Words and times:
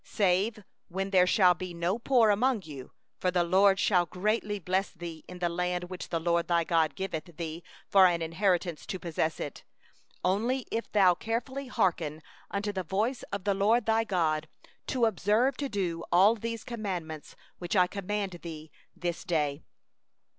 4Howbeit 0.03 1.11
there 1.11 1.27
shall 1.27 1.53
be 1.53 1.75
no 1.75 2.01
needy 2.09 2.33
among 2.33 2.63
you—for 2.63 3.29
the 3.29 3.43
LORD 3.43 3.79
will 3.87 4.09
surely 4.15 4.57
bless 4.57 4.89
thee 4.89 5.23
in 5.27 5.37
the 5.37 5.47
land 5.47 5.91
which 5.91 6.09
the 6.09 6.19
LORD 6.19 6.47
thy 6.47 6.63
God 6.63 6.95
giveth 6.95 7.37
thee 7.37 7.61
for 7.87 8.07
an 8.07 8.19
inheritance 8.23 8.87
to 8.87 8.97
possess 8.97 9.39
it— 9.39 9.63
5if 9.63 10.19
only 10.25 10.65
thou 10.91 11.13
diligently 11.13 11.67
hearken 11.69 12.23
unto 12.49 12.71
the 12.71 12.81
voice 12.81 13.21
of 13.31 13.43
the 13.43 13.53
LORD 13.53 13.85
thy 13.85 14.03
God, 14.03 14.47
to 14.87 15.05
observe 15.05 15.55
to 15.57 15.69
do 15.69 16.03
all 16.11 16.33
this 16.33 16.63
commandment 16.63 17.35
which 17.59 17.75
I 17.75 17.85
command 17.85 18.31
thee 18.41 18.71
this 18.95 19.23
day. 19.23 19.61